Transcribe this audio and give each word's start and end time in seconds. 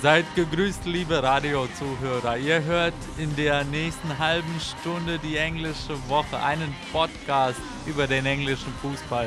Seid 0.00 0.26
gegrüßt, 0.36 0.84
liebe 0.84 1.20
Radiozuhörer. 1.20 2.36
Ihr 2.36 2.62
hört 2.62 2.94
in 3.16 3.34
der 3.34 3.64
nächsten 3.64 4.16
halben 4.16 4.60
Stunde 4.60 5.18
die 5.18 5.36
englische 5.36 5.98
Woche, 6.08 6.40
einen 6.40 6.72
Podcast 6.92 7.60
über 7.84 8.06
den 8.06 8.24
englischen 8.24 8.72
Fußball. 8.80 9.26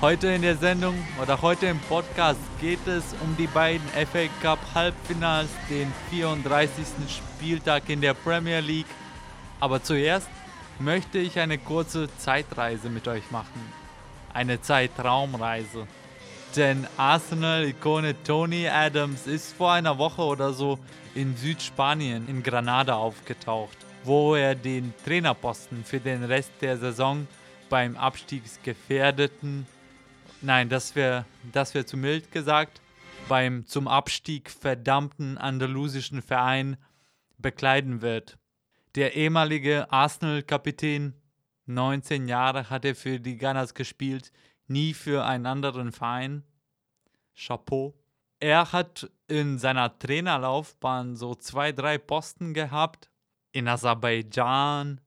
Heute 0.00 0.28
in 0.28 0.42
der 0.42 0.56
Sendung 0.56 0.94
oder 1.20 1.42
heute 1.42 1.66
im 1.66 1.80
Podcast 1.80 2.38
geht 2.60 2.86
es 2.86 3.02
um 3.22 3.36
die 3.36 3.48
beiden 3.48 3.88
FA 3.88 4.28
Cup 4.40 4.60
Halbfinals, 4.72 5.50
den 5.68 5.92
34. 6.10 6.86
Spieltag 7.08 7.88
in 7.88 8.00
der 8.00 8.14
Premier 8.14 8.60
League. 8.60 8.86
Aber 9.58 9.82
zuerst 9.82 10.28
möchte 10.78 11.18
ich 11.18 11.40
eine 11.40 11.58
kurze 11.58 12.08
Zeitreise 12.18 12.88
mit 12.88 13.08
euch 13.08 13.32
machen. 13.32 13.72
Eine 14.32 14.60
Zeitraumreise. 14.60 15.88
Denn 16.56 16.86
Arsenal-Ikone 16.98 18.14
Tony 18.24 18.68
Adams 18.68 19.26
ist 19.26 19.54
vor 19.54 19.72
einer 19.72 19.96
Woche 19.96 20.20
oder 20.20 20.52
so 20.52 20.78
in 21.14 21.34
Südspanien, 21.34 22.28
in 22.28 22.42
Granada 22.42 22.94
aufgetaucht, 22.94 23.78
wo 24.04 24.34
er 24.34 24.54
den 24.54 24.92
Trainerposten 25.02 25.82
für 25.82 25.98
den 25.98 26.24
Rest 26.24 26.52
der 26.60 26.76
Saison 26.76 27.26
beim 27.70 27.96
abstiegsgefährdeten, 27.96 29.66
nein, 30.42 30.68
das 30.68 30.94
wäre 30.94 31.24
das 31.52 31.72
wär 31.72 31.86
zu 31.86 31.96
mild 31.96 32.30
gesagt, 32.30 32.82
beim 33.28 33.64
zum 33.64 33.88
Abstieg 33.88 34.50
verdammten 34.50 35.38
andalusischen 35.38 36.20
Verein 36.20 36.76
bekleiden 37.38 38.02
wird. 38.02 38.36
Der 38.94 39.14
ehemalige 39.16 39.90
Arsenal-Kapitän, 39.90 41.14
19 41.64 42.28
Jahre 42.28 42.68
hat 42.68 42.84
er 42.84 42.94
für 42.94 43.18
die 43.18 43.38
Gunners 43.38 43.72
gespielt, 43.72 44.32
nie 44.72 44.94
für 44.94 45.24
einen 45.24 45.46
anderen 45.46 45.92
Verein. 45.92 46.44
Chapeau. 47.34 47.94
Er 48.40 48.72
hat 48.72 49.10
in 49.28 49.58
seiner 49.58 49.98
Trainerlaufbahn 49.98 51.16
so 51.16 51.34
zwei, 51.34 51.72
drei 51.72 51.98
Posten 51.98 52.54
gehabt. 52.54 53.08
In 53.52 53.68
Aserbaidschan, 53.68 55.00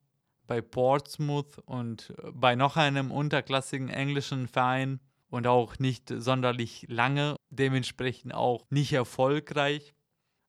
bei 0.47 0.61
Portsmouth 0.61 1.57
und 1.65 2.13
bei 2.31 2.55
noch 2.55 2.77
einem 2.77 3.11
unterklassigen 3.11 3.89
englischen 3.89 4.47
Verein 4.47 4.99
und 5.29 5.47
auch 5.47 5.79
nicht 5.79 6.13
sonderlich 6.15 6.85
lange, 6.87 7.35
dementsprechend 7.49 8.33
auch 8.33 8.65
nicht 8.69 8.93
erfolgreich. 8.93 9.93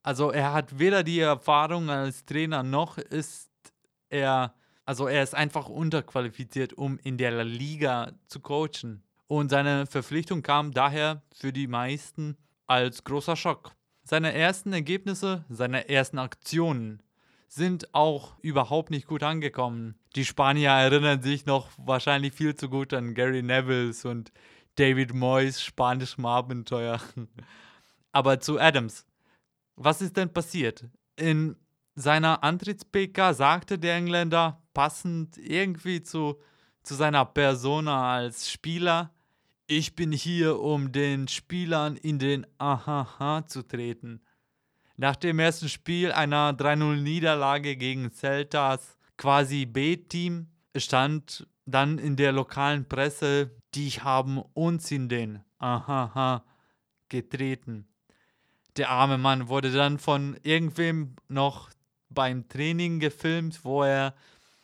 Also 0.03 0.31
er 0.31 0.53
hat 0.53 0.79
weder 0.79 1.03
die 1.03 1.19
Erfahrung 1.21 1.91
als 1.91 2.25
Trainer 2.25 2.63
noch 2.63 2.99
ist 2.99 3.51
er, 4.09 4.55
also 4.85 5.09
er 5.09 5.23
ist 5.23 5.35
einfach 5.35 5.69
unterqualifiziert, 5.69 6.75
um 6.75 6.99
in 6.99 7.19
der 7.19 7.45
Liga 7.45 8.13
zu 8.29 8.41
coachen. 8.41 9.03
Und 9.29 9.51
seine 9.51 9.87
Verpflichtung 9.87 10.43
kam 10.43 10.73
daher 10.73 11.23
für 11.35 11.53
die 11.53 11.67
meisten 11.67 12.37
als 12.67 13.05
großer 13.05 13.37
Schock. 13.37 13.73
Seine 14.05 14.33
ersten 14.33 14.73
Ergebnisse, 14.73 15.45
seine 15.49 15.89
ersten 15.89 16.19
Aktionen 16.19 17.03
sind 17.49 17.95
auch 17.95 18.39
überhaupt 18.41 18.91
nicht 18.91 19.07
gut 19.07 19.23
angekommen. 19.23 19.99
Die 20.15 20.25
Spanier 20.25 20.71
erinnern 20.71 21.23
sich 21.23 21.47
noch 21.47 21.71
wahrscheinlich 21.77 22.33
viel 22.33 22.55
zu 22.55 22.69
gut 22.69 22.93
an 22.93 23.15
Gary 23.15 23.43
Neville's 23.43 24.05
und 24.05 24.33
David 24.77 25.15
Moyes 25.15 25.63
spanischem 25.63 26.27
Abenteuer. 26.27 27.01
Aber 28.13 28.41
zu 28.41 28.61
Adams. 28.61 29.07
Was 29.75 30.01
ist 30.01 30.17
denn 30.17 30.33
passiert? 30.33 30.85
In 31.17 31.57
seiner 31.95 32.45
Antritts-PK 32.45 33.35
sagte 33.35 33.79
der 33.79 33.97
Engländer, 33.97 34.63
passend 34.75 35.39
irgendwie 35.39 36.03
zu, 36.03 36.39
zu 36.83 36.95
seiner 36.95 37.25
Persona 37.25 38.15
als 38.15 38.51
Spieler, 38.51 39.13
ich 39.67 39.95
bin 39.95 40.13
hier, 40.13 40.61
um 40.61 40.93
den 40.93 41.29
Spielern 41.29 41.97
in 41.97 42.19
den 42.19 42.47
Ahaha 42.59 43.47
zu 43.47 43.63
treten. 43.63 44.21
Nach 44.97 45.17
dem 45.17 45.39
ersten 45.39 45.69
Spiel 45.69 46.13
einer 46.13 46.53
3-0-Niederlage 46.53 47.77
gegen 47.77 48.11
Celtas 48.13 48.97
quasi 49.17 49.67
B-Team 49.67 50.49
stand 50.77 51.47
dann 51.67 51.99
in 51.99 52.17
der 52.17 52.33
lokalen 52.33 52.89
Presse, 52.89 53.51
die 53.75 53.91
haben 53.91 54.39
uns 54.55 54.91
in 54.91 55.09
den 55.09 55.41
Ahaha 55.59 56.45
getreten. 57.09 57.89
Der 58.77 58.91
arme 58.91 59.19
Mann 59.19 59.49
wurde 59.49 59.73
dann 59.73 59.99
von 59.99 60.39
irgendwem 60.43 61.17
noch 61.29 61.71
beim 62.09 62.49
Training 62.49 63.01
gefilmt, 63.01 63.65
wo 63.65 63.83
er 63.83 64.15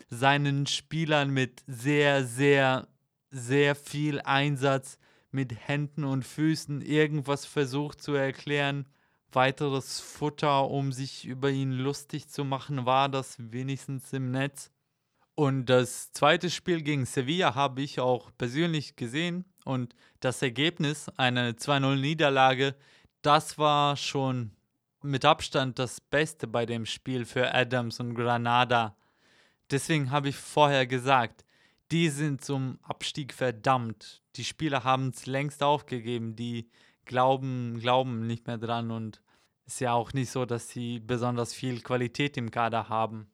seinen 0.08 0.66
Spielern 0.66 1.30
mit 1.30 1.62
sehr, 1.66 2.24
sehr 2.24 2.88
sehr 3.32 3.74
viel 3.74 4.20
Einsatz 4.20 4.98
mit 5.30 5.66
Händen 5.66 6.04
und 6.04 6.24
Füßen 6.24 6.82
irgendwas 6.82 7.46
versucht 7.46 8.00
zu 8.00 8.14
erklären. 8.14 8.86
Weiteres 9.32 9.98
Futter, 9.98 10.68
um 10.68 10.92
sich 10.92 11.24
über 11.24 11.50
ihn 11.50 11.72
lustig 11.72 12.28
zu 12.28 12.44
machen, 12.44 12.84
war 12.84 13.08
das 13.08 13.36
wenigstens 13.38 14.12
im 14.12 14.30
Netz. 14.30 14.70
Und 15.34 15.66
das 15.66 16.12
zweite 16.12 16.50
Spiel 16.50 16.82
gegen 16.82 17.06
Sevilla 17.06 17.54
habe 17.54 17.80
ich 17.80 17.98
auch 17.98 18.30
persönlich 18.36 18.96
gesehen. 18.96 19.46
Und 19.64 19.94
das 20.20 20.42
Ergebnis, 20.42 21.08
eine 21.16 21.52
2-0-Niederlage, 21.52 22.74
das 23.22 23.56
war 23.56 23.96
schon 23.96 24.52
mit 25.02 25.24
Abstand 25.24 25.78
das 25.78 26.00
Beste 26.00 26.46
bei 26.46 26.66
dem 26.66 26.84
Spiel 26.84 27.24
für 27.24 27.54
Adams 27.54 27.98
und 28.00 28.14
Granada. 28.14 28.94
Deswegen 29.70 30.10
habe 30.10 30.28
ich 30.28 30.36
vorher 30.36 30.86
gesagt, 30.86 31.44
die 31.92 32.08
sind 32.08 32.42
zum 32.42 32.78
Abstieg 32.82 33.34
verdammt. 33.34 34.22
Die 34.36 34.44
Spieler 34.44 34.82
haben 34.82 35.10
es 35.10 35.26
längst 35.26 35.62
aufgegeben, 35.62 36.34
die 36.34 36.70
glauben, 37.04 37.78
glauben 37.80 38.26
nicht 38.26 38.46
mehr 38.46 38.56
dran 38.56 38.90
und 38.90 39.20
ist 39.66 39.80
ja 39.80 39.92
auch 39.92 40.14
nicht 40.14 40.30
so, 40.30 40.46
dass 40.46 40.70
sie 40.70 41.00
besonders 41.00 41.52
viel 41.52 41.82
Qualität 41.82 42.38
im 42.38 42.50
Kader 42.50 42.88
haben. 42.88 43.30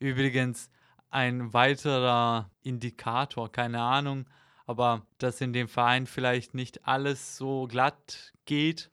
Übrigens 0.00 0.68
ein 1.10 1.52
weiterer 1.52 2.50
Indikator, 2.62 3.52
keine 3.52 3.80
Ahnung, 3.80 4.26
aber 4.66 5.06
dass 5.18 5.40
in 5.40 5.52
dem 5.52 5.68
Verein 5.68 6.06
vielleicht 6.08 6.54
nicht 6.54 6.86
alles 6.86 7.36
so 7.36 7.68
glatt 7.68 8.32
geht. 8.46 8.90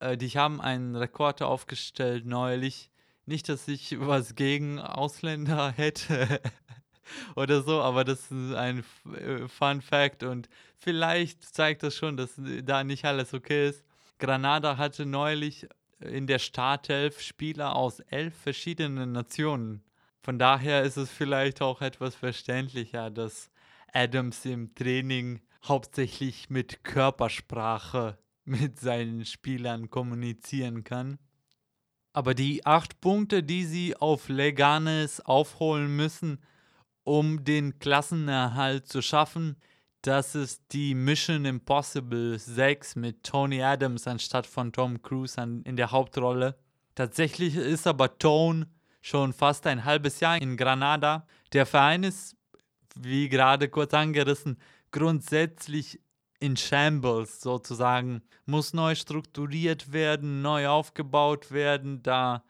Äh, 0.00 0.18
die 0.18 0.28
haben 0.30 0.60
einen 0.60 0.96
Rekord 0.96 1.40
aufgestellt 1.40 2.26
neulich. 2.26 2.90
Nicht, 3.24 3.48
dass 3.48 3.68
ich 3.68 3.98
was 4.00 4.34
gegen 4.34 4.78
Ausländer 4.80 5.70
hätte, 5.76 6.42
oder 7.36 7.62
so, 7.62 7.80
aber 7.80 8.04
das 8.04 8.30
ist 8.30 8.54
ein 8.54 8.84
äh, 9.14 9.48
Fun 9.48 9.80
Fact 9.80 10.22
und 10.22 10.48
vielleicht 10.78 11.42
zeigt 11.42 11.82
das 11.82 11.94
schon, 11.94 12.16
dass 12.16 12.40
da 12.64 12.84
nicht 12.84 13.04
alles 13.04 13.34
okay 13.34 13.68
ist. 13.68 13.84
Granada 14.18 14.76
hatte 14.76 15.06
neulich 15.06 15.66
in 16.00 16.26
der 16.26 16.38
Startelf 16.38 17.20
Spieler 17.20 17.74
aus 17.74 18.00
elf 18.00 18.34
verschiedenen 18.34 19.12
Nationen. 19.12 19.82
Von 20.22 20.38
daher 20.38 20.82
ist 20.82 20.96
es 20.96 21.10
vielleicht 21.10 21.62
auch 21.62 21.80
etwas 21.80 22.14
verständlicher, 22.14 23.10
dass 23.10 23.50
Adams 23.92 24.44
im 24.44 24.74
Training 24.74 25.40
hauptsächlich 25.64 26.50
mit 26.50 26.84
Körpersprache 26.84 28.18
mit 28.44 28.78
seinen 28.78 29.24
Spielern 29.24 29.90
kommunizieren 29.90 30.84
kann. 30.84 31.18
Aber 32.12 32.34
die 32.34 32.66
acht 32.66 33.00
Punkte, 33.00 33.42
die 33.42 33.64
sie 33.64 33.96
auf 33.96 34.28
Leganes 34.28 35.20
aufholen 35.20 35.94
müssen, 35.94 36.40
um 37.10 37.42
den 37.42 37.76
Klassenerhalt 37.80 38.86
zu 38.86 39.02
schaffen. 39.02 39.56
Das 40.00 40.36
ist 40.36 40.62
die 40.70 40.94
Mission 40.94 41.44
Impossible 41.44 42.38
6 42.38 42.94
mit 42.94 43.24
Tony 43.24 43.64
Adams 43.64 44.06
anstatt 44.06 44.46
von 44.46 44.72
Tom 44.72 45.02
Cruise 45.02 45.36
in 45.40 45.74
der 45.74 45.90
Hauptrolle. 45.90 46.56
Tatsächlich 46.94 47.56
ist 47.56 47.88
aber 47.88 48.16
Tone 48.16 48.68
schon 49.00 49.32
fast 49.32 49.66
ein 49.66 49.84
halbes 49.84 50.20
Jahr 50.20 50.40
in 50.40 50.56
Granada. 50.56 51.26
Der 51.52 51.66
Verein 51.66 52.04
ist, 52.04 52.36
wie 52.94 53.28
gerade 53.28 53.68
kurz 53.68 53.92
angerissen, 53.92 54.56
grundsätzlich 54.92 56.00
in 56.38 56.56
Shambles 56.56 57.40
sozusagen, 57.40 58.22
muss 58.46 58.72
neu 58.72 58.94
strukturiert 58.94 59.92
werden, 59.92 60.42
neu 60.42 60.68
aufgebaut 60.68 61.50
werden, 61.50 62.04
da 62.04 62.44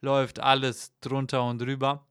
läuft 0.00 0.38
alles 0.38 0.92
drunter 1.00 1.42
und 1.42 1.60
drüber. 1.60 2.06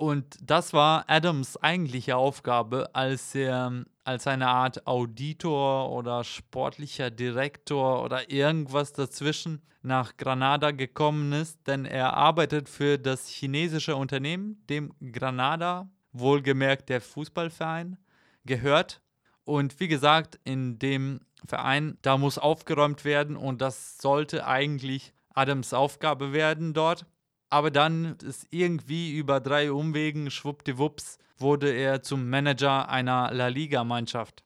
Und 0.00 0.38
das 0.40 0.72
war 0.72 1.04
Adams 1.08 1.58
eigentliche 1.58 2.16
Aufgabe, 2.16 2.88
als 2.94 3.34
er 3.34 3.84
als 4.02 4.26
eine 4.26 4.48
Art 4.48 4.86
Auditor 4.86 5.90
oder 5.92 6.24
sportlicher 6.24 7.10
Direktor 7.10 8.02
oder 8.02 8.30
irgendwas 8.30 8.94
dazwischen 8.94 9.60
nach 9.82 10.16
Granada 10.16 10.70
gekommen 10.70 11.34
ist, 11.34 11.58
denn 11.66 11.84
er 11.84 12.14
arbeitet 12.14 12.70
für 12.70 12.96
das 12.96 13.28
chinesische 13.28 13.94
Unternehmen, 13.94 14.64
dem 14.70 14.94
Granada, 15.12 15.90
wohlgemerkt 16.12 16.88
der 16.88 17.02
Fußballverein, 17.02 17.98
gehört. 18.46 19.02
Und 19.44 19.80
wie 19.80 19.88
gesagt, 19.88 20.40
in 20.44 20.78
dem 20.78 21.20
Verein, 21.44 21.98
da 22.00 22.16
muss 22.16 22.38
aufgeräumt 22.38 23.04
werden 23.04 23.36
und 23.36 23.60
das 23.60 23.98
sollte 23.98 24.46
eigentlich 24.46 25.12
Adams 25.34 25.74
Aufgabe 25.74 26.32
werden 26.32 26.72
dort. 26.72 27.04
Aber 27.50 27.70
dann 27.70 28.16
ist 28.22 28.46
irgendwie 28.50 29.16
über 29.16 29.40
drei 29.40 29.72
Umwegen, 29.72 30.30
schwuppdiwupps, 30.30 31.18
wurde 31.36 31.72
er 31.72 32.02
zum 32.02 32.30
Manager 32.30 32.88
einer 32.88 33.32
La 33.32 33.48
Liga-Mannschaft. 33.48 34.44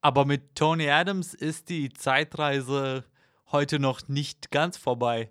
Aber 0.00 0.24
mit 0.24 0.54
Tony 0.54 0.88
Adams 0.88 1.34
ist 1.34 1.68
die 1.68 1.92
Zeitreise 1.92 3.04
heute 3.50 3.80
noch 3.80 4.08
nicht 4.08 4.50
ganz 4.50 4.76
vorbei. 4.76 5.30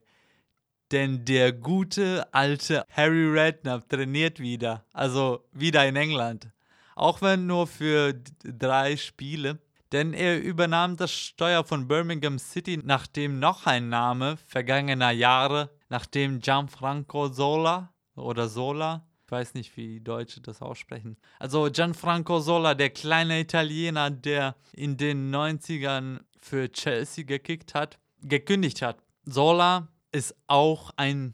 denn 0.92 1.26
der 1.26 1.52
gute 1.52 2.28
alte 2.34 2.86
Harry 2.92 3.28
Redknapp 3.28 3.90
trainiert 3.90 4.40
wieder, 4.40 4.86
also 4.94 5.46
wieder 5.52 5.86
in 5.88 5.96
England. 5.96 6.50
Auch 6.96 7.22
wenn 7.22 7.46
nur 7.46 7.68
für 7.68 8.14
drei 8.44 8.98
Spiele, 8.98 9.60
denn 9.92 10.14
er 10.14 10.42
übernahm 10.42 10.98
das 10.98 11.12
Steuer 11.12 11.64
von 11.64 11.88
Birmingham 11.88 12.40
City, 12.40 12.80
nachdem 12.84 13.40
noch 13.40 13.66
ein 13.66 13.90
Name 13.90 14.38
vergangener 14.48 15.12
Jahre, 15.12 15.70
nachdem 15.90 16.40
Gianfranco 16.40 17.28
Sola 17.28 17.94
oder 18.16 18.48
Sola, 18.48 19.06
ich 19.26 19.32
weiß 19.32 19.54
nicht, 19.56 19.76
wie 19.76 20.00
Deutsche 20.00 20.40
das 20.40 20.62
aussprechen. 20.62 21.18
Also 21.40 21.70
Gianfranco 21.72 22.40
Sola, 22.40 22.74
der 22.74 22.90
kleine 22.92 23.42
Italiener, 23.42 24.10
der 24.10 24.56
in 24.74 24.96
den 24.96 25.34
90ern 25.34 26.22
für 26.40 26.72
Chelsea 26.72 27.26
gekickt 27.26 27.74
hat, 27.74 28.00
gekündigt 28.22 28.82
hat. 28.82 28.98
Sola 29.26 29.90
ist 30.12 30.36
auch 30.48 30.92
ein 30.96 31.34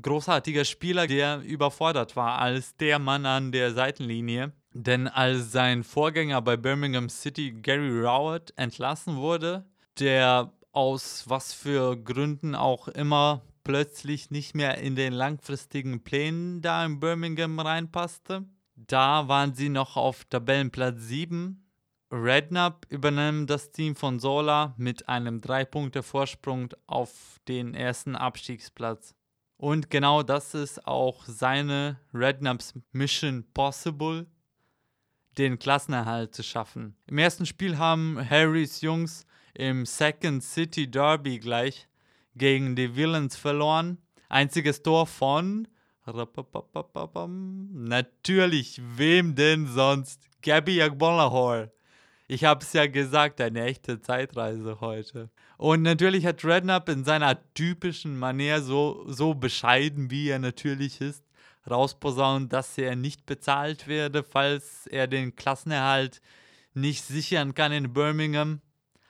großartiger 0.00 0.64
Spieler, 0.64 1.06
der 1.06 1.42
überfordert 1.42 2.16
war 2.16 2.38
als 2.38 2.76
der 2.76 2.98
Mann 2.98 3.26
an 3.26 3.52
der 3.52 3.72
Seitenlinie. 3.74 4.52
Denn 4.72 5.08
als 5.08 5.52
sein 5.52 5.82
Vorgänger 5.82 6.40
bei 6.40 6.56
Birmingham 6.56 7.08
City, 7.08 7.50
Gary 7.50 8.00
Rowett, 8.00 8.52
entlassen 8.56 9.16
wurde, 9.16 9.66
der 9.98 10.52
aus 10.72 11.24
was 11.26 11.52
für 11.52 11.96
Gründen 11.96 12.54
auch 12.54 12.88
immer 12.88 13.42
plötzlich 13.68 14.30
nicht 14.30 14.54
mehr 14.54 14.78
in 14.78 14.96
den 14.96 15.12
langfristigen 15.12 16.02
Plänen 16.02 16.62
da 16.62 16.86
in 16.86 17.00
Birmingham 17.00 17.60
reinpasste. 17.60 18.46
Da 18.76 19.28
waren 19.28 19.54
sie 19.54 19.68
noch 19.68 19.98
auf 19.98 20.24
Tabellenplatz 20.24 21.02
7 21.02 21.62
Redknapp 22.10 22.86
übernimmt 22.88 23.50
das 23.50 23.70
Team 23.70 23.94
von 23.94 24.18
Sola 24.18 24.74
mit 24.78 25.10
einem 25.10 25.42
3-Punkte-Vorsprung 25.42 26.70
auf 26.86 27.38
den 27.46 27.74
ersten 27.74 28.16
Abstiegsplatz. 28.16 29.14
Und 29.58 29.90
genau 29.90 30.22
das 30.22 30.54
ist 30.54 30.86
auch 30.86 31.26
seine 31.26 32.00
Redknapps 32.14 32.72
Mission 32.92 33.44
Possible, 33.52 34.26
den 35.36 35.58
Klassenerhalt 35.58 36.34
zu 36.34 36.42
schaffen. 36.42 36.96
Im 37.06 37.18
ersten 37.18 37.44
Spiel 37.44 37.76
haben 37.76 38.18
Harrys 38.30 38.80
Jungs 38.80 39.26
im 39.52 39.84
Second 39.84 40.42
City 40.42 40.90
Derby 40.90 41.38
gleich 41.38 41.86
gegen 42.38 42.76
die 42.76 42.96
Villains 42.96 43.36
verloren. 43.36 43.98
Einziges 44.28 44.82
Tor 44.82 45.06
von 45.06 45.68
natürlich 47.72 48.80
wem 48.96 49.34
denn 49.34 49.66
sonst? 49.66 50.22
Gabby 50.42 50.80
Agbolahor. 50.80 51.70
Ich 52.28 52.44
habe 52.44 52.64
es 52.64 52.72
ja 52.72 52.86
gesagt, 52.86 53.40
eine 53.40 53.64
echte 53.64 54.00
Zeitreise 54.00 54.80
heute. 54.80 55.30
Und 55.56 55.82
natürlich 55.82 56.24
hat 56.26 56.44
Redknapp 56.44 56.88
in 56.88 57.04
seiner 57.04 57.38
typischen 57.54 58.18
Manier, 58.18 58.60
so, 58.62 59.04
so 59.08 59.34
bescheiden 59.34 60.10
wie 60.10 60.28
er 60.28 60.38
natürlich 60.38 61.00
ist, 61.00 61.24
rausposaunt, 61.68 62.52
dass 62.52 62.78
er 62.78 62.96
nicht 62.96 63.26
bezahlt 63.26 63.88
werde, 63.88 64.22
falls 64.22 64.86
er 64.86 65.06
den 65.06 65.34
Klassenerhalt 65.36 66.20
nicht 66.74 67.04
sichern 67.04 67.54
kann 67.54 67.72
in 67.72 67.92
Birmingham. 67.92 68.60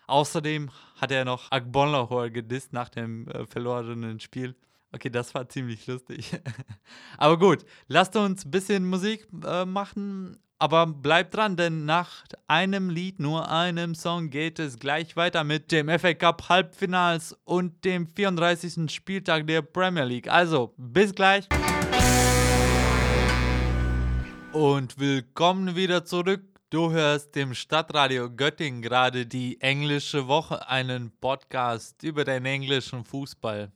Außerdem 0.09 0.71
hat 1.01 1.13
er 1.13 1.25
noch 1.25 1.53
Agbonlahor 1.53 2.31
gedisst 2.31 2.73
nach 2.73 2.89
dem 2.89 3.29
äh, 3.29 3.47
verlorenen 3.47 4.19
Spiel. 4.21 4.57
Okay, 4.91 5.11
das 5.11 5.35
war 5.35 5.49
ziemlich 5.49 5.87
lustig. 5.87 6.33
Aber 7.19 7.39
gut, 7.39 7.65
lasst 7.87 8.17
uns 8.17 8.45
ein 8.45 8.51
bisschen 8.51 8.89
Musik 8.89 9.29
äh, 9.45 9.65
machen 9.65 10.39
aber 10.61 10.87
bleibt 10.87 11.37
dran, 11.37 11.57
denn 11.57 11.85
nach 11.85 12.25
einem 12.49 12.91
Lied, 12.91 13.21
nur 13.21 13.49
einem 13.49 13.95
Song, 13.95 14.29
geht 14.29 14.59
es 14.59 14.81
gleich 14.81 15.15
weiter 15.15 15.45
mit 15.45 15.71
dem 15.71 15.89
FA 16.01 16.15
Cup 16.15 16.49
Halbfinals 16.49 17.37
und 17.45 17.85
dem 17.85 18.09
34. 18.09 18.93
Spieltag 18.93 19.47
der 19.47 19.63
Premier 19.63 20.03
League. 20.03 20.29
Also, 20.29 20.75
bis 20.77 21.15
gleich. 21.15 21.47
Und 24.53 24.99
willkommen 24.99 25.77
wieder 25.77 26.05
zurück. 26.05 26.58
Du 26.71 26.91
hörst 26.91 27.35
dem 27.35 27.55
Stadtradio 27.55 28.29
Göttingen 28.29 28.83
gerade 28.83 29.25
die 29.25 29.59
englische 29.63 30.29
Woche, 30.29 30.69
einen 30.69 31.11
Podcast 31.19 32.03
über 32.03 32.25
den 32.27 32.45
englischen 32.45 33.07
Fußball. 33.07 33.73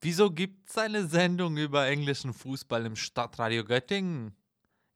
Wieso 0.00 0.32
gibt 0.32 0.68
es 0.68 0.76
eine 0.76 1.06
Sendung 1.06 1.56
über 1.56 1.86
englischen 1.86 2.34
Fußball 2.34 2.84
im 2.84 2.96
Stadtradio 2.96 3.62
Göttingen? 3.62 4.34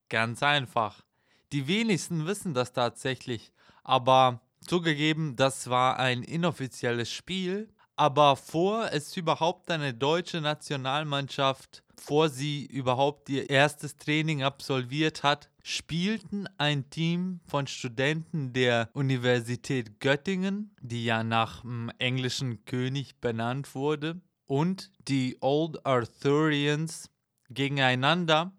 Ganz 0.09 0.43
einfach. 0.43 1.05
Die 1.53 1.69
wenigsten 1.69 2.27
wissen 2.27 2.53
das 2.53 2.73
tatsächlich, 2.73 3.53
aber 3.85 4.41
zugegeben, 4.67 5.37
das 5.37 5.71
war 5.71 6.01
ein 6.01 6.25
inoffizielles 6.25 7.13
Spiel. 7.13 7.73
Aber 7.95 8.35
vor 8.35 8.91
es 8.93 9.17
überhaupt 9.17 9.71
eine 9.71 9.95
deutsche 9.95 10.41
Nationalmannschaft, 10.41 11.85
vor 11.97 12.29
sie 12.29 12.67
überhaupt 12.67 13.29
ihr 13.29 13.49
erstes 13.49 13.97
Training 13.99 14.43
absolviert 14.43 15.23
hat, 15.23 15.50
spielten 15.63 16.49
ein 16.59 16.91
Team 16.91 17.41
von 17.47 17.67
Studenten 17.67 18.53
der 18.53 18.89
Universität 18.93 20.01
Göttingen, 20.01 20.75
die 20.81 21.05
ja 21.05 21.23
nach 21.23 21.63
dem 21.63 21.91
englischen 21.99 22.65
König 22.65 23.21
benannt 23.21 23.75
wurde, 23.75 24.21
und 24.47 24.91
die 25.07 25.37
Old 25.41 25.87
Arthurians 25.87 27.09
gegeneinander 27.51 28.53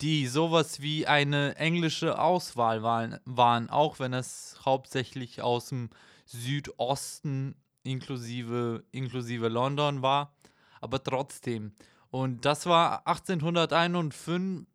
die 0.00 0.26
sowas 0.26 0.80
wie 0.80 1.06
eine 1.06 1.56
englische 1.56 2.18
Auswahl 2.20 2.82
waren, 2.82 3.18
waren, 3.24 3.68
auch 3.68 3.98
wenn 3.98 4.12
es 4.12 4.58
hauptsächlich 4.64 5.42
aus 5.42 5.70
dem 5.70 5.90
Südosten 6.24 7.56
inklusive, 7.82 8.84
inklusive 8.92 9.48
London 9.48 10.02
war, 10.02 10.34
aber 10.80 11.02
trotzdem. 11.02 11.72
Und 12.10 12.44
das 12.44 12.66
war 12.66 13.06
1851, 13.06 14.66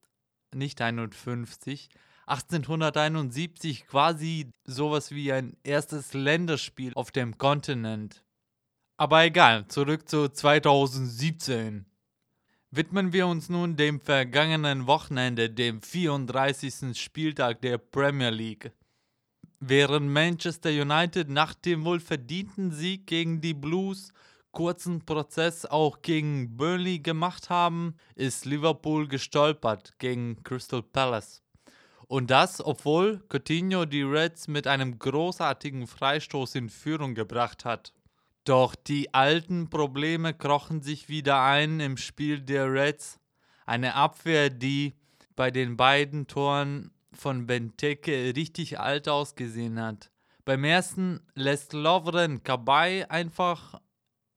nicht 0.55 0.81
51, 0.81 1.89
1871 2.25 3.85
quasi 3.87 4.51
sowas 4.65 5.11
wie 5.11 5.31
ein 5.31 5.57
erstes 5.63 6.13
Länderspiel 6.13 6.93
auf 6.95 7.11
dem 7.11 7.37
Kontinent. 7.37 8.23
Aber 8.97 9.23
egal, 9.23 9.67
zurück 9.67 10.07
zu 10.07 10.29
2017 10.29 11.85
widmen 12.75 13.13
wir 13.13 13.27
uns 13.27 13.49
nun 13.49 13.75
dem 13.75 13.99
vergangenen 13.99 14.87
Wochenende, 14.87 15.49
dem 15.49 15.81
34. 15.81 16.99
Spieltag 16.99 17.61
der 17.61 17.77
Premier 17.77 18.31
League. 18.31 18.71
Während 19.59 20.09
Manchester 20.09 20.69
United 20.69 21.29
nach 21.29 21.53
dem 21.53 21.85
wohl 21.85 21.99
verdienten 21.99 22.71
Sieg 22.71 23.05
gegen 23.05 23.41
die 23.41 23.53
Blues 23.53 24.11
kurzen 24.53 25.03
Prozess 25.05 25.65
auch 25.65 26.01
gegen 26.01 26.55
Burnley 26.55 26.99
gemacht 26.99 27.49
haben, 27.49 27.95
ist 28.15 28.45
Liverpool 28.45 29.09
gestolpert 29.09 29.99
gegen 29.99 30.41
Crystal 30.43 30.81
Palace. 30.81 31.41
Und 32.07 32.29
das, 32.29 32.63
obwohl 32.63 33.23
Coutinho 33.27 33.85
die 33.85 34.03
Reds 34.03 34.47
mit 34.47 34.67
einem 34.67 34.99
großartigen 34.99 35.87
Freistoß 35.87 36.55
in 36.55 36.69
Führung 36.69 37.15
gebracht 37.15 37.65
hat. 37.65 37.93
Doch 38.45 38.75
die 38.75 39.13
alten 39.13 39.69
Probleme 39.69 40.33
krochen 40.33 40.81
sich 40.81 41.09
wieder 41.09 41.41
ein 41.41 41.79
im 41.79 41.97
Spiel 41.97 42.39
der 42.39 42.71
Reds. 42.71 43.19
Eine 43.65 43.95
Abwehr, 43.95 44.49
die 44.49 44.93
bei 45.35 45.49
den 45.49 45.75
beiden 45.75 46.27
Toren 46.27 46.91
von 47.13 47.47
Benteke 47.47 48.33
richtig 48.35 48.79
alt 48.79 49.07
ausgesehen 49.07 49.81
hat. 49.81 50.11
Beim 50.45 50.65
ersten 50.65 51.21
lässt 51.35 51.73
Lovren 51.73 52.43
Kabay 52.43 53.05
einfach 53.05 53.79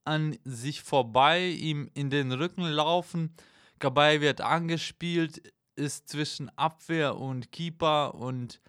an 0.07 0.37
sich 0.45 0.81
vorbei, 0.81 1.47
ihm 1.47 1.91
in 1.93 2.09
den 2.09 2.31
Rücken 2.31 2.63
laufen. 2.63 3.35
Kabay 3.79 4.21
wird 4.21 4.41
angespielt, 4.41 5.53
ist 5.75 6.09
zwischen 6.09 6.49
Abwehr 6.57 7.17
und 7.17 7.51
Keeper 7.51 8.15
und 8.15 8.61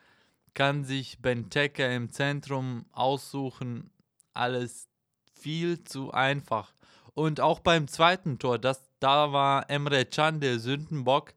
kann 0.53 0.85
sich 0.85 1.23
Benteke 1.23 1.87
im 1.95 2.11
Zentrum 2.11 2.85
aussuchen. 2.93 3.91
Alles 4.35 4.89
viel 5.41 5.85
zu 5.85 6.11
einfach. 6.11 6.75
Und 7.15 7.41
auch 7.41 7.61
beim 7.61 7.89
zweiten 7.89 8.39
Tor, 8.39 8.59
das, 8.59 8.83
da 9.01 9.33
war 9.33 9.71
Emre 9.71 10.05
Can 10.05 10.41
der 10.41 10.59
Sündenbock. 10.59 11.35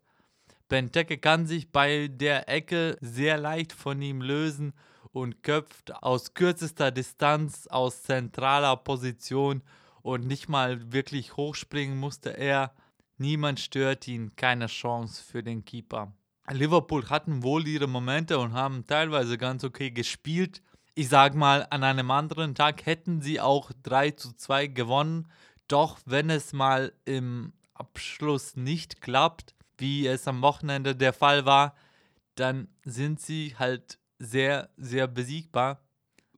Benteke 0.68 1.18
kann 1.18 1.46
sich 1.46 1.72
bei 1.72 2.08
der 2.08 2.50
Ecke 2.50 2.98
sehr 3.02 3.38
leicht 3.38 3.72
von 3.72 4.02
ihm 4.02 4.22
lösen 4.22 4.74
und 5.12 5.44
köpft 5.44 5.94
aus 6.02 6.34
kürzester 6.34 6.92
Distanz, 6.92 7.68
aus 7.68 8.04
zentraler 8.04 8.78
Position 8.78 9.62
und 10.02 10.26
nicht 10.26 10.50
mal 10.50 10.92
wirklich 10.92 11.38
hochspringen 11.38 11.98
musste 11.98 12.38
er. 12.38 12.74
Niemand 13.18 13.60
stört 13.60 14.08
ihn, 14.08 14.36
keine 14.36 14.68
Chance 14.68 15.24
für 15.24 15.44
den 15.44 15.64
Keeper. 15.64 16.14
Liverpool 16.50 17.10
hatten 17.10 17.44
wohl 17.44 17.68
ihre 17.68 17.88
Momente 17.88 18.40
und 18.40 18.54
haben 18.54 18.86
teilweise 18.86 19.38
ganz 19.38 19.64
okay 19.64 19.92
gespielt, 19.92 20.62
ich 20.94 21.08
sag 21.08 21.36
mal, 21.36 21.66
an 21.70 21.84
einem 21.84 22.12
anderen 22.12 22.56
Tag 22.56 22.86
hätten 22.86 23.22
sie 23.22 23.40
auch 23.40 23.72
3 23.84 24.12
zu 24.12 24.34
2 24.34 24.68
gewonnen. 24.68 25.28
Doch 25.68 26.00
wenn 26.06 26.30
es 26.30 26.52
mal 26.52 26.92
im 27.06 27.54
Abschluss 27.74 28.56
nicht 28.56 29.02
klappt, 29.02 29.56
wie 29.78 30.06
es 30.06 30.28
am 30.28 30.42
Wochenende 30.42 30.96
der 30.96 31.14
Fall 31.14 31.46
war, 31.46 31.76
dann 32.36 32.68
sind 32.84 33.22
sie 33.22 33.56
halt 33.58 34.00
sehr, 34.20 34.70
sehr 34.78 35.08
besiegbar, 35.08 35.82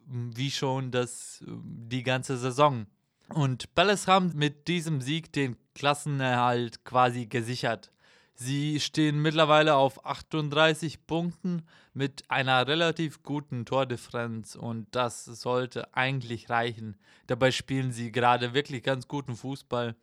wie 0.05 0.51
schon 0.51 0.91
das 0.91 1.43
die 1.47 2.03
ganze 2.03 2.37
Saison. 2.37 2.85
Und 3.29 3.73
Palace 3.73 4.07
haben 4.07 4.31
mit 4.35 4.67
diesem 4.67 5.01
Sieg 5.01 5.31
den 5.33 5.55
Klassenerhalt 5.73 6.83
quasi 6.85 7.25
gesichert. 7.25 7.91
Sie 8.35 8.79
stehen 8.79 9.21
mittlerweile 9.21 9.75
auf 9.75 10.05
38 10.05 11.05
Punkten 11.05 11.63
mit 11.93 12.29
einer 12.29 12.67
relativ 12.67 13.21
guten 13.21 13.65
Tordifferenz 13.65 14.55
und 14.55 14.87
das 14.91 15.25
sollte 15.25 15.93
eigentlich 15.95 16.49
reichen. 16.49 16.97
Dabei 17.27 17.51
spielen 17.51 17.91
sie 17.91 18.11
gerade 18.11 18.53
wirklich 18.53 18.83
ganz 18.83 19.07
guten 19.07 19.35
Fußball 19.35 19.95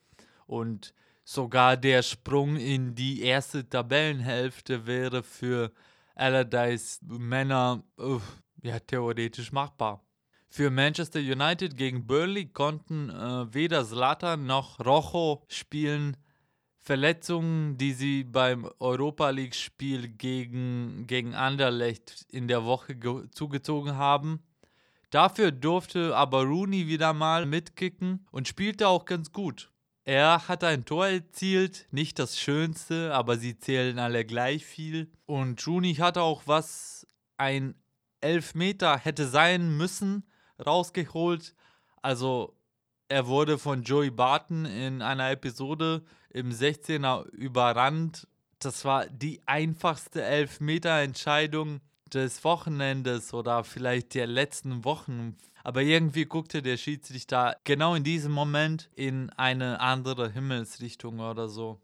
und 0.47 0.95
sogar 1.25 1.77
der 1.77 2.03
Sprung 2.03 2.57
in 2.57 2.95
die 2.95 3.23
erste 3.23 3.69
Tabellenhälfte 3.69 4.87
wäre 4.87 5.23
für 5.23 5.73
Allardyce 6.15 7.01
Männer 7.03 7.83
uh, 7.99 8.21
ja 8.63 8.79
theoretisch 8.79 9.53
machbar. 9.53 10.05
Für 10.53 10.71
Manchester 10.71 11.21
United 11.21 11.77
gegen 11.77 12.09
Burnley 12.09 12.47
konnten 12.47 13.09
äh, 13.09 13.55
weder 13.55 13.85
Zlatan 13.85 14.47
noch 14.47 14.81
Rojo 14.85 15.45
spielen. 15.47 16.17
Verletzungen, 16.81 17.79
die 17.79 17.93
sie 17.93 18.25
beim 18.25 18.69
Europa 18.81 19.31
League-Spiel 19.31 20.09
gegen, 20.09 21.07
gegen 21.07 21.35
Anderlecht 21.37 22.27
in 22.31 22.49
der 22.49 22.65
Woche 22.65 22.99
zugezogen 23.31 23.97
haben. 23.97 24.43
Dafür 25.11 25.53
durfte 25.53 26.17
aber 26.17 26.43
Rooney 26.43 26.89
wieder 26.89 27.13
mal 27.13 27.47
mitkicken 27.47 28.27
und 28.33 28.49
spielte 28.49 28.89
auch 28.89 29.05
ganz 29.05 29.33
gut. 29.33 29.71
Er 30.05 30.49
hat 30.49 30.65
ein 30.65 30.85
Tor 30.85 31.07
erzielt, 31.07 31.87
nicht 31.93 32.19
das 32.19 32.41
schönste, 32.41 33.15
aber 33.15 33.37
sie 33.37 33.57
zählen 33.57 34.01
alle 34.01 34.25
gleich 34.25 34.67
viel. 34.67 35.13
Und 35.27 35.65
Rooney 35.65 35.95
hat 35.95 36.19
auch 36.19 36.43
was 36.47 37.07
ein 37.37 37.77
Elfmeter 38.21 38.99
hätte 38.99 39.29
sein 39.29 39.77
müssen, 39.77 40.25
rausgeholt. 40.67 41.55
Also 42.03 42.55
er 43.09 43.27
wurde 43.27 43.59
von 43.59 43.83
Joey 43.83 44.11
Barton 44.11 44.65
in 44.65 45.03
einer 45.03 45.31
Episode 45.31 46.03
im 46.31 46.51
16er 46.51 47.29
überrannt. 47.31 48.29
Das 48.61 48.85
war 48.85 49.07
die 49.07 49.41
einfachste 49.47 50.23
Elfmeter-Entscheidung 50.23 51.81
des 52.13 52.45
Wochenendes 52.45 53.35
oder 53.35 53.65
vielleicht 53.65 54.15
der 54.15 54.27
letzten 54.27 54.85
Wochen. 54.85 55.37
Aber 55.63 55.83
irgendwie 55.83 56.25
guckte 56.25 56.63
der 56.63 56.77
Schiedsrichter 56.77 57.57
genau 57.65 57.95
in 57.95 58.05
diesem 58.05 58.33
Moment 58.33 58.91
in 58.95 59.31
eine 59.31 59.81
andere 59.81 60.31
Himmelsrichtung 60.31 61.21
oder 61.21 61.49
so. 61.49 61.81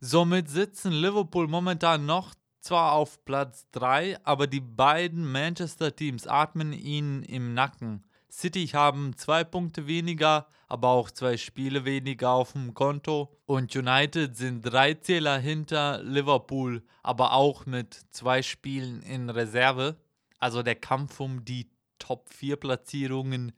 Somit 0.00 0.48
sitzen 0.48 0.92
Liverpool 0.92 1.46
momentan 1.46 2.06
noch 2.06 2.34
zwar 2.60 2.92
auf 2.92 3.24
Platz 3.24 3.66
3, 3.72 4.24
aber 4.24 4.46
die 4.46 4.60
beiden 4.60 5.30
Manchester-Teams 5.30 6.26
atmen 6.26 6.72
ihnen 6.72 7.22
im 7.24 7.54
Nacken. 7.54 8.04
City 8.32 8.66
haben 8.68 9.14
zwei 9.18 9.44
Punkte 9.44 9.86
weniger, 9.86 10.46
aber 10.66 10.88
auch 10.88 11.10
zwei 11.10 11.36
Spiele 11.36 11.84
weniger 11.84 12.30
auf 12.30 12.52
dem 12.52 12.72
Konto. 12.72 13.36
Und 13.44 13.76
United 13.76 14.34
sind 14.36 14.62
drei 14.62 14.94
Zähler 14.94 15.38
hinter 15.38 16.02
Liverpool, 16.02 16.82
aber 17.02 17.34
auch 17.34 17.66
mit 17.66 17.94
zwei 18.10 18.40
Spielen 18.40 19.02
in 19.02 19.28
Reserve. 19.28 19.96
Also 20.38 20.62
der 20.62 20.76
Kampf 20.76 21.20
um 21.20 21.44
die 21.44 21.70
Top 21.98 22.30
4 22.30 22.56
Platzierungen, 22.56 23.52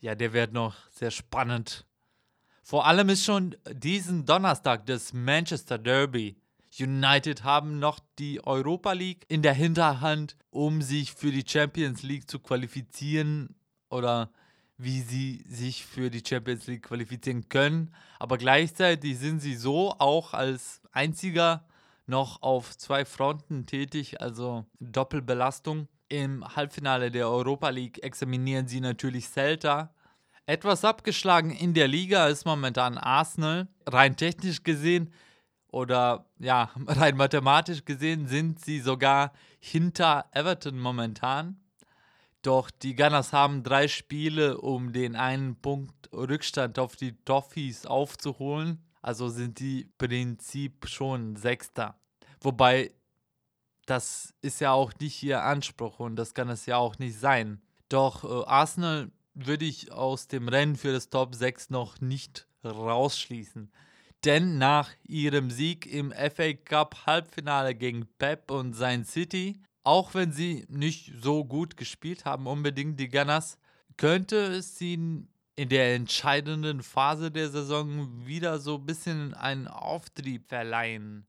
ja, 0.00 0.14
der 0.14 0.32
wird 0.32 0.54
noch 0.54 0.74
sehr 0.90 1.10
spannend. 1.10 1.84
Vor 2.62 2.86
allem 2.86 3.10
ist 3.10 3.24
schon 3.24 3.56
diesen 3.70 4.24
Donnerstag 4.24 4.86
das 4.86 5.12
Manchester 5.12 5.76
Derby. 5.76 6.40
United 6.80 7.44
haben 7.44 7.78
noch 7.78 7.98
die 8.18 8.44
Europa 8.44 8.92
League 8.92 9.26
in 9.28 9.42
der 9.42 9.54
Hinterhand, 9.54 10.36
um 10.50 10.80
sich 10.80 11.12
für 11.12 11.30
die 11.30 11.44
Champions 11.46 12.02
League 12.02 12.28
zu 12.28 12.38
qualifizieren 12.38 13.54
oder 13.90 14.30
wie 14.76 15.00
sie 15.00 15.44
sich 15.48 15.84
für 15.84 16.08
die 16.08 16.22
Champions 16.26 16.66
League 16.66 16.84
qualifizieren 16.84 17.48
können. 17.48 17.92
Aber 18.18 18.38
gleichzeitig 18.38 19.18
sind 19.18 19.40
sie 19.40 19.56
so 19.56 19.94
auch 19.98 20.34
als 20.34 20.80
einziger 20.92 21.64
noch 22.06 22.42
auf 22.42 22.76
zwei 22.78 23.04
Fronten 23.04 23.66
tätig, 23.66 24.20
also 24.20 24.64
Doppelbelastung. 24.80 25.88
Im 26.08 26.56
Halbfinale 26.56 27.10
der 27.10 27.28
Europa 27.28 27.68
League 27.68 28.02
examinieren 28.02 28.66
sie 28.66 28.80
natürlich 28.80 29.28
Celta. 29.28 29.92
Etwas 30.46 30.84
abgeschlagen 30.84 31.50
in 31.50 31.74
der 31.74 31.88
Liga 31.88 32.28
ist 32.28 32.46
momentan 32.46 32.96
Arsenal. 32.96 33.68
Rein 33.86 34.16
technisch 34.16 34.62
gesehen 34.62 35.12
oder 35.70 36.24
ja, 36.38 36.70
rein 36.86 37.16
mathematisch 37.16 37.84
gesehen 37.84 38.26
sind 38.26 38.64
sie 38.64 38.80
sogar 38.80 39.32
hinter 39.60 40.26
Everton 40.32 40.78
momentan. 40.78 41.60
Doch 42.42 42.70
die 42.70 42.94
Gunners 42.94 43.32
haben 43.32 43.62
drei 43.62 43.88
Spiele, 43.88 44.58
um 44.58 44.92
den 44.92 45.16
einen 45.16 45.56
Punkt 45.56 46.12
Rückstand 46.12 46.78
auf 46.78 46.96
die 46.96 47.16
Toffees 47.24 47.86
aufzuholen. 47.86 48.84
Also 49.02 49.28
sind 49.28 49.58
die 49.58 49.88
Prinzip 49.98 50.86
schon 50.88 51.36
Sechster. 51.36 51.98
Wobei, 52.40 52.92
das 53.86 54.34
ist 54.40 54.60
ja 54.60 54.72
auch 54.72 54.92
nicht 55.00 55.22
ihr 55.22 55.42
Anspruch 55.42 55.98
und 55.98 56.16
das 56.16 56.34
kann 56.34 56.48
es 56.48 56.66
ja 56.66 56.76
auch 56.76 56.98
nicht 56.98 57.18
sein. 57.18 57.60
Doch 57.88 58.24
äh, 58.24 58.46
Arsenal 58.46 59.10
würde 59.34 59.64
ich 59.64 59.92
aus 59.92 60.28
dem 60.28 60.48
Rennen 60.48 60.76
für 60.76 60.92
das 60.92 61.10
Top 61.10 61.34
6 61.34 61.70
noch 61.70 62.00
nicht 62.00 62.46
rausschließen. 62.64 63.70
Denn 64.24 64.58
nach 64.58 64.90
ihrem 65.04 65.50
Sieg 65.50 65.86
im 65.86 66.12
FA 66.12 66.52
Cup 66.52 67.06
Halbfinale 67.06 67.74
gegen 67.74 68.06
Pep 68.18 68.50
und 68.50 68.74
sein 68.74 69.04
City 69.04 69.60
auch 69.88 70.12
wenn 70.12 70.32
sie 70.32 70.66
nicht 70.68 71.14
so 71.22 71.46
gut 71.46 71.78
gespielt 71.78 72.26
haben, 72.26 72.46
unbedingt 72.46 73.00
die 73.00 73.08
Gunners, 73.08 73.56
könnte 73.96 74.36
es 74.36 74.78
ihnen 74.82 75.28
in 75.56 75.70
der 75.70 75.94
entscheidenden 75.94 76.82
Phase 76.82 77.30
der 77.30 77.48
Saison 77.48 78.26
wieder 78.26 78.58
so 78.58 78.74
ein 78.74 78.84
bisschen 78.84 79.32
einen 79.32 79.66
Auftrieb 79.66 80.46
verleihen. 80.46 81.26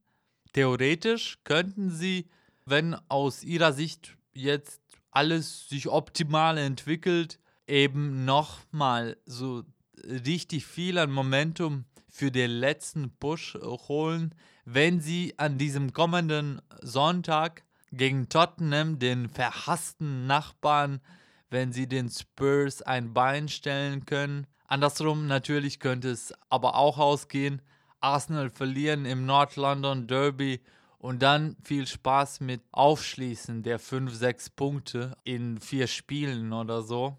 Theoretisch 0.52 1.40
könnten 1.46 1.90
sie, 1.90 2.28
wenn 2.66 2.98
aus 3.08 3.44
ihrer 3.46 3.72
Sicht 3.72 4.18
jetzt 4.34 4.82
alles 5.10 5.70
sich 5.70 5.88
optimal 5.88 6.58
entwickelt, 6.58 7.40
eben 7.66 8.26
nochmal 8.26 9.16
so 9.26 9.64
richtig 10.04 10.66
viel 10.66 10.98
an 10.98 11.12
Momentum 11.12 11.86
für 12.10 12.30
den 12.30 12.52
letzten 12.52 13.10
Push 13.22 13.58
holen, 13.88 14.36
wenn 14.66 15.00
sie 15.00 15.34
an 15.38 15.58
diesem 15.58 15.94
kommenden 15.94 16.62
Sonntag 16.82 17.64
gegen 17.92 18.30
Tottenham, 18.30 19.00
den 19.00 19.30
verhassten 19.30 20.28
Nachbarn, 20.28 21.02
wenn 21.50 21.72
sie 21.72 21.88
den 21.88 22.10
Spurs 22.10 22.82
ein 22.82 23.14
Bein 23.14 23.48
stellen 23.48 24.06
können. 24.06 24.48
Andersrum 24.68 25.28
natürlich 25.28 25.80
könnte 25.80 26.10
es 26.12 26.34
aber 26.50 26.76
auch 26.76 26.98
ausgehen. 26.98 27.62
Arsenal 28.02 28.50
verlieren 28.50 29.06
im 29.06 29.26
North 29.26 29.56
London 29.56 30.08
Derby 30.08 30.62
und 31.00 31.22
dann 31.22 31.56
viel 31.64 31.88
Spaß 31.88 32.42
mit 32.42 32.62
Aufschließen 32.72 33.64
der 33.64 33.80
5-6 33.80 34.52
Punkte 34.56 35.18
in 35.24 35.60
vier 35.60 35.88
Spielen 35.88 36.54
oder 36.54 36.82
so. 36.82 37.18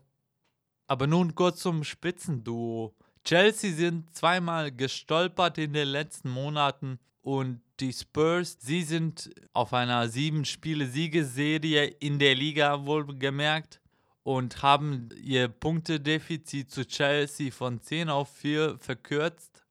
Aber 0.87 1.07
nun 1.07 1.35
kurz 1.35 1.61
zum 1.61 1.85
Spitzenduo. 1.85 2.95
Chelsea 3.25 3.73
sind 3.73 4.15
zweimal 4.15 4.73
gestolpert 4.73 5.59
in 5.59 5.73
den 5.73 5.89
letzten 5.89 6.31
Monaten 6.31 6.99
und 7.23 7.61
die 7.81 7.93
Spurs, 7.93 8.59
sie 8.61 8.83
sind 8.83 9.31
auf 9.53 9.73
einer 9.73 10.09
sieben 10.09 10.45
Spiele 10.45 10.87
Siegeserie 10.87 11.85
in 11.85 12.19
der 12.19 12.35
Liga 12.35 12.85
wohlgemerkt 12.85 13.81
und 14.23 14.63
haben 14.63 15.09
ihr 15.23 15.49
Punktedefizit 15.49 16.71
zu 16.71 16.87
Chelsea 16.87 17.51
von 17.51 17.81
10 17.81 18.11
auf 18.11 18.29
4 18.37 18.79
verkürzt. 18.79 19.65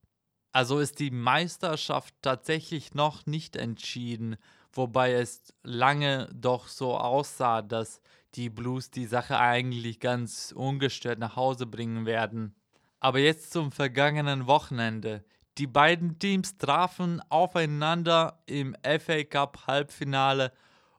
Also 0.52 0.80
ist 0.80 1.00
die 1.00 1.12
Meisterschaft 1.12 2.16
tatsächlich 2.22 2.96
noch 2.96 3.26
nicht 3.28 3.56
entschieden, 3.56 4.38
wobei 4.74 5.14
es 5.14 5.54
lange 5.64 6.28
doch 6.34 6.68
so 6.68 6.98
aussah, 6.98 7.62
dass 7.62 8.02
die 8.36 8.50
Blues 8.50 8.90
die 8.90 9.06
Sache 9.06 9.38
eigentlich 9.38 10.00
ganz 10.00 10.52
ungestört 10.56 11.20
nach 11.20 11.36
Hause 11.36 11.68
bringen 11.68 12.06
werden. 12.06 12.56
Aber 13.00 13.20
jetzt 13.20 13.52
zum 13.52 13.72
vergangenen 13.72 14.48
Wochenende. 14.48 15.24
Die 15.60 15.68
beiden 15.68 16.18
Teams 16.20 16.58
trafen 16.58 17.22
aufeinander 17.28 18.42
im 18.46 18.78
FA 18.82 19.26
Cup 19.26 19.68
Halbfinale 19.68 20.54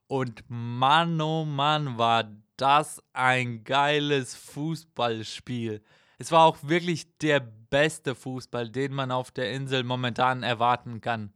und 0.05 0.43
Mann, 0.49 1.19
oh 1.19 1.45
Mann, 1.45 1.97
war 1.97 2.31
das 2.57 3.01
ein 3.11 3.63
geiles 3.63 4.35
Fußballspiel. 4.35 5.81
Es 6.19 6.31
war 6.31 6.45
auch 6.45 6.57
wirklich 6.61 7.17
der 7.17 7.39
beste 7.39 8.13
Fußball, 8.13 8.69
den 8.69 8.93
man 8.93 9.11
auf 9.11 9.31
der 9.31 9.51
Insel 9.51 9.83
momentan 9.83 10.43
erwarten 10.43 11.01
kann. 11.01 11.33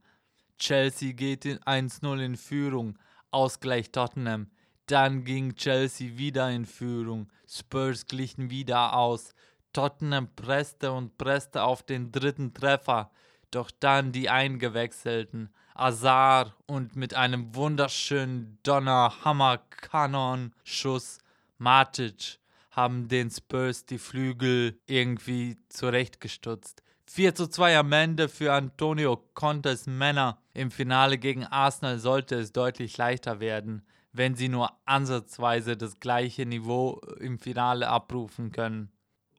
Chelsea 0.60 1.13
geht 1.13 1.46
1-0 1.46 2.20
in 2.24 2.38
Führung, 2.38 3.00
Ausgleich 3.32 3.91
Tottenham. 3.91 4.51
Dann 4.86 5.24
ging 5.24 5.55
Chelsea 5.55 6.15
wieder 6.20 6.51
in 6.51 6.67
Führung, 6.67 7.32
Spurs 7.48 8.05
glichen 8.05 8.51
wieder 8.51 8.96
aus. 8.96 9.34
Tottenham 9.75 10.29
presste 10.38 10.94
und 10.94 11.17
presste 11.17 11.63
auf 11.63 11.84
den 11.84 12.13
dritten 12.13 12.53
Treffer, 12.53 13.12
doch 13.51 13.70
dann 13.72 14.13
die 14.13 14.29
eingewechselten 14.29 15.50
Azar 15.74 16.55
und 16.65 16.96
mit 16.96 17.13
einem 17.13 17.53
wunderschönen 17.55 18.58
Donner-Hammer-Kanon-Schuss 18.63 21.20
Matic 21.58 22.39
haben 22.72 23.10
den 23.10 23.29
Spurs 23.29 23.86
die 23.86 23.98
Flügel 23.98 24.79
irgendwie 24.88 25.58
zurechtgestutzt. 25.67 26.82
4 27.08 27.36
zu 27.36 27.48
2 27.48 27.77
am 27.77 27.91
Ende 27.91 28.29
für 28.29 28.53
Antonio 28.53 29.17
Contes 29.34 29.88
Männer. 29.88 30.41
Im 30.53 30.72
Finale 30.72 31.17
gegen 31.17 31.44
Arsenal 31.44 32.00
sollte 32.00 32.36
es 32.36 32.53
deutlich 32.53 32.98
leichter 32.98 33.41
werden, 33.41 33.86
wenn 34.13 34.36
sie 34.36 34.48
nur 34.48 34.72
ansatzweise 34.86 35.75
das 35.75 36.00
gleiche 36.00 36.46
Niveau 36.46 37.01
im 37.20 37.39
Finale 37.39 37.89
abrufen 37.89 38.53
können. 38.53 38.94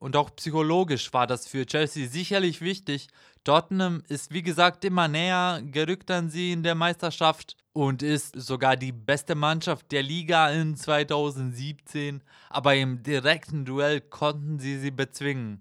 Und 0.07 0.15
auch 0.15 0.31
psychologisch 0.37 1.13
war 1.13 1.27
das 1.27 1.49
für 1.49 1.67
Chelsea 1.67 2.07
sicherlich 2.07 2.61
wichtig. 2.61 3.09
Tottenham 3.43 4.05
ist 4.07 4.33
wie 4.33 4.45
gesagt 4.45 4.85
immer 4.85 5.09
näher 5.09 5.61
gerückt 5.65 6.13
an 6.13 6.31
sie 6.31 6.53
in 6.53 6.63
der 6.63 6.77
Meisterschaft 6.77 7.57
und 7.73 8.05
ist 8.05 8.41
sogar 8.41 8.77
die 8.77 8.93
beste 8.93 9.35
Mannschaft 9.35 9.91
der 9.91 10.05
Liga 10.05 10.49
in 10.51 10.77
2017. 10.77 12.23
Aber 12.51 12.77
im 12.77 13.03
direkten 13.03 13.65
Duell 13.65 14.01
konnten 14.01 14.61
sie 14.61 14.79
sie 14.79 14.93
bezwingen. 14.93 15.61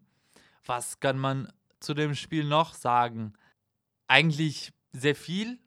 Was 0.63 0.99
kann 0.99 1.17
man 1.17 1.51
zu 1.79 1.95
dem 1.95 2.13
Spiel 2.13 2.43
noch 2.43 2.75
sagen? 2.75 3.33
Eigentlich 4.05 4.73
sehr 4.93 5.15
viel, 5.15 5.57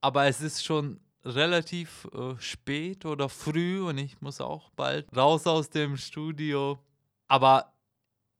aber 0.00 0.26
es 0.26 0.40
ist 0.40 0.64
schon 0.64 0.98
relativ 1.24 2.08
äh, 2.12 2.34
spät 2.40 3.06
oder 3.06 3.28
früh 3.28 3.80
und 3.80 3.98
ich 3.98 4.20
muss 4.20 4.40
auch 4.40 4.70
bald 4.70 5.06
raus 5.16 5.46
aus 5.46 5.70
dem 5.70 5.96
Studio. 5.96 6.80
Aber 7.28 7.73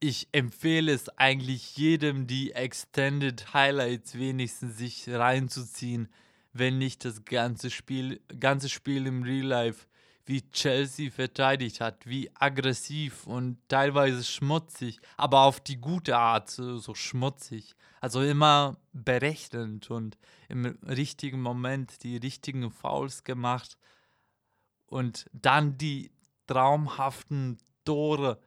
ich 0.06 0.28
empfehle 0.32 0.92
es 0.92 1.08
eigentlich 1.16 1.78
jedem, 1.78 2.26
die 2.26 2.52
Extended 2.52 3.54
Highlights 3.54 4.18
wenigstens 4.18 4.76
sich 4.76 5.08
reinzuziehen, 5.08 6.10
wenn 6.52 6.76
nicht 6.76 7.06
das 7.06 7.24
ganze 7.24 7.70
Spiel, 7.70 8.20
ganze 8.38 8.68
Spiel 8.68 9.06
im 9.06 9.22
Real 9.22 9.46
Life, 9.46 9.86
wie 10.26 10.42
Chelsea 10.50 11.10
verteidigt 11.10 11.80
hat, 11.80 12.04
wie 12.04 12.30
aggressiv 12.34 13.26
und 13.26 13.56
teilweise 13.68 14.22
schmutzig, 14.24 15.00
aber 15.16 15.40
auf 15.40 15.60
die 15.60 15.78
gute 15.78 16.18
Art 16.18 16.50
so, 16.50 16.76
so 16.76 16.94
schmutzig. 16.94 17.74
Also 18.02 18.20
immer 18.20 18.76
berechnend 18.92 19.90
und 19.90 20.18
im 20.50 20.66
richtigen 20.86 21.40
Moment 21.40 22.02
die 22.02 22.18
richtigen 22.18 22.70
Fouls 22.70 23.24
gemacht 23.24 23.78
und 24.84 25.30
dann 25.32 25.78
die 25.78 26.10
traumhaften 26.46 27.56
Tore 27.86 28.38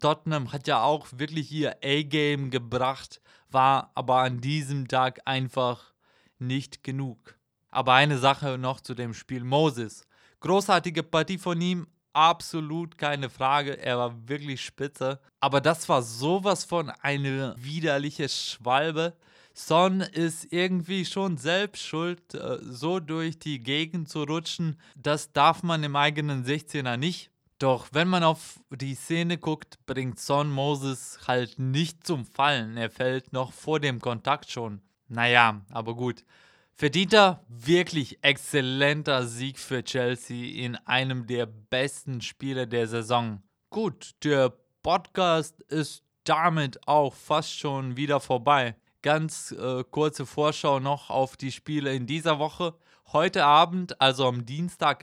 Tottenham 0.00 0.52
hat 0.52 0.66
ja 0.66 0.82
auch 0.82 1.08
wirklich 1.16 1.50
ihr 1.50 1.76
A-Game 1.82 2.50
gebracht, 2.50 3.20
war 3.50 3.90
aber 3.94 4.18
an 4.18 4.40
diesem 4.40 4.88
Tag 4.88 5.20
einfach 5.24 5.92
nicht 6.38 6.82
genug. 6.84 7.36
Aber 7.70 7.94
eine 7.94 8.18
Sache 8.18 8.56
noch 8.58 8.80
zu 8.80 8.94
dem 8.94 9.14
Spiel 9.14 9.42
Moses. 9.42 10.06
Großartige 10.40 11.02
Partie 11.02 11.38
von 11.38 11.60
ihm, 11.60 11.88
absolut 12.12 12.96
keine 12.96 13.28
Frage. 13.28 13.78
Er 13.78 13.98
war 13.98 14.28
wirklich 14.28 14.64
spitze. 14.64 15.20
Aber 15.40 15.60
das 15.60 15.88
war 15.88 16.02
sowas 16.02 16.64
von 16.64 16.90
eine 16.90 17.54
widerliche 17.58 18.28
Schwalbe. 18.28 19.16
Son 19.52 20.00
ist 20.00 20.52
irgendwie 20.52 21.04
schon 21.04 21.36
selbst 21.36 21.82
schuld, 21.84 22.34
äh, 22.34 22.58
so 22.60 22.98
durch 22.98 23.38
die 23.38 23.60
Gegend 23.60 24.08
zu 24.08 24.24
rutschen. 24.24 24.80
Das 24.96 25.32
darf 25.32 25.62
man 25.62 25.84
im 25.84 25.94
eigenen 25.94 26.44
16er 26.44 26.96
nicht. 26.96 27.30
Doch 27.64 27.88
wenn 27.92 28.08
man 28.08 28.24
auf 28.24 28.60
die 28.68 28.94
Szene 28.94 29.38
guckt, 29.38 29.78
bringt 29.86 30.20
Son 30.20 30.50
Moses 30.50 31.20
halt 31.26 31.58
nicht 31.58 32.06
zum 32.06 32.26
Fallen. 32.26 32.76
Er 32.76 32.90
fällt 32.90 33.32
noch 33.32 33.54
vor 33.54 33.80
dem 33.80 34.02
Kontakt 34.02 34.50
schon. 34.50 34.82
Naja, 35.08 35.62
aber 35.70 35.94
gut. 35.96 36.26
Verdienter, 36.74 37.42
wirklich 37.48 38.22
exzellenter 38.22 39.26
Sieg 39.26 39.58
für 39.58 39.82
Chelsea 39.82 40.62
in 40.62 40.76
einem 40.76 41.26
der 41.26 41.46
besten 41.46 42.20
Spiele 42.20 42.68
der 42.68 42.86
Saison. 42.86 43.42
Gut, 43.70 44.10
der 44.22 44.52
Podcast 44.82 45.62
ist 45.62 46.04
damit 46.24 46.86
auch 46.86 47.14
fast 47.14 47.58
schon 47.58 47.96
wieder 47.96 48.20
vorbei. 48.20 48.76
Ganz 49.00 49.52
äh, 49.52 49.84
kurze 49.90 50.26
Vorschau 50.26 50.80
noch 50.80 51.08
auf 51.08 51.38
die 51.38 51.50
Spiele 51.50 51.94
in 51.94 52.06
dieser 52.06 52.38
Woche. 52.38 52.74
Heute 53.14 53.46
Abend, 53.46 54.02
also 54.02 54.26
am 54.26 54.44
Dienstag, 54.44 55.00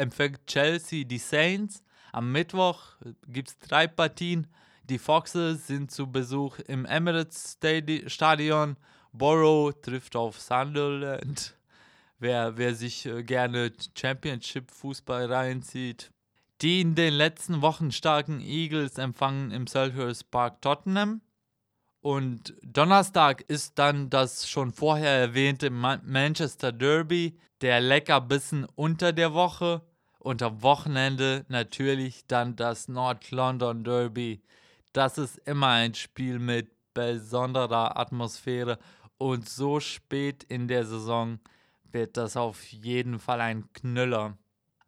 empfängt 0.00 0.46
Chelsea 0.46 1.04
die 1.04 1.18
Saints. 1.18 1.82
Am 2.12 2.32
Mittwoch 2.32 2.96
gibt 3.28 3.50
es 3.50 3.58
drei 3.58 3.86
Partien. 3.86 4.46
Die 4.84 4.98
Foxes 4.98 5.66
sind 5.66 5.92
zu 5.92 6.10
Besuch 6.10 6.58
im 6.66 6.84
Emirates 6.84 7.58
Stadion. 8.06 8.76
Borough 9.12 9.72
trifft 9.82 10.16
auf 10.16 10.40
Sunderland. 10.40 11.56
Wer, 12.18 12.56
wer 12.56 12.74
sich 12.74 13.06
äh, 13.06 13.22
gerne 13.22 13.72
Championship-Fußball 13.96 15.32
reinzieht. 15.32 16.10
Die 16.60 16.82
in 16.82 16.94
den 16.94 17.14
letzten 17.14 17.62
Wochen 17.62 17.92
starken 17.92 18.40
Eagles 18.40 18.98
empfangen 18.98 19.50
im 19.52 19.66
Selhurst 19.66 20.30
Park 20.30 20.60
Tottenham. 20.60 21.22
Und 22.02 22.54
Donnerstag 22.62 23.42
ist 23.48 23.78
dann 23.78 24.10
das 24.10 24.48
schon 24.48 24.72
vorher 24.72 25.18
erwähnte 25.18 25.70
Manchester 25.70 26.72
Derby, 26.72 27.38
der 27.60 27.80
Leckerbissen 27.80 28.66
unter 28.74 29.12
der 29.12 29.34
Woche 29.34 29.82
und 30.20 30.42
am 30.42 30.62
Wochenende 30.62 31.44
natürlich 31.48 32.26
dann 32.26 32.54
das 32.54 32.88
North 32.88 33.30
London 33.30 33.82
Derby. 33.84 34.42
Das 34.92 35.18
ist 35.18 35.38
immer 35.38 35.68
ein 35.68 35.94
Spiel 35.94 36.38
mit 36.38 36.70
besonderer 36.94 37.96
Atmosphäre 37.96 38.78
und 39.18 39.48
so 39.48 39.80
spät 39.80 40.44
in 40.44 40.68
der 40.68 40.86
Saison 40.86 41.40
wird 41.92 42.16
das 42.16 42.36
auf 42.36 42.64
jeden 42.72 43.18
Fall 43.18 43.40
ein 43.40 43.72
Knüller. 43.72 44.36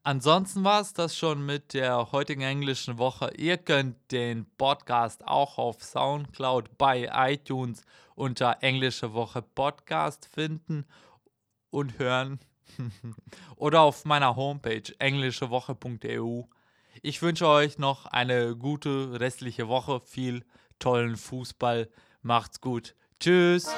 Ansonsten 0.05 0.65
war 0.65 0.81
es 0.81 0.93
das 0.93 1.17
schon 1.17 1.47
mit 1.47 1.75
der 1.75 2.11
heutigen 2.11 2.43
englischen 2.43 2.99
Woche. 2.99 3.31
Ihr 3.37 3.57
könnt 3.57 4.11
den 4.11 4.47
Podcast 4.57 5.27
auch 5.27 5.59
auf 5.59 5.83
SoundCloud 5.83 6.77
bei 6.77 7.09
iTunes 7.13 7.83
unter 8.15 8.59
Englische 8.63 9.15
Woche 9.15 9.43
Podcast 9.43 10.27
finden 10.27 10.87
und 11.71 11.99
hören. 11.99 12.41
Oder 13.57 13.81
auf 13.81 14.05
meiner 14.05 14.37
Homepage 14.37 14.83
englischewoche.eu. 14.99 16.43
Ich 17.03 17.23
wünsche 17.23 17.49
euch 17.49 17.79
noch 17.79 18.07
eine 18.07 18.57
gute 18.57 19.19
restliche 19.19 19.69
Woche, 19.69 20.01
viel 20.01 20.45
tollen 20.79 21.17
Fußball. 21.17 21.89
Macht's 22.23 22.61
gut. 22.61 22.95
Tschüss. 23.19 23.73